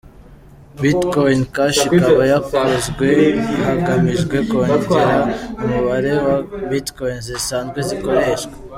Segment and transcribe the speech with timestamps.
[0.81, 3.07] Bitcoin Cash ikaba yakozwe
[3.65, 5.09] hagamijwe kongera
[5.63, 6.35] umubare wa
[6.69, 8.53] Bitcoins zisanzwe zikoreshwa.